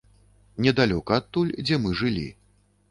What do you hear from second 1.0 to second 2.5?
адтуль, дзе мы жылі.